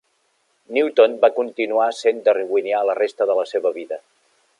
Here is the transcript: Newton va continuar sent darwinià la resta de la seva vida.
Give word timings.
Newton 0.77 1.17
va 1.25 1.29
continuar 1.35 1.85
sent 1.97 2.23
darwinià 2.29 2.81
la 2.91 2.97
resta 3.01 3.29
de 3.33 3.37
la 3.41 3.45
seva 3.51 3.73
vida. 3.77 4.01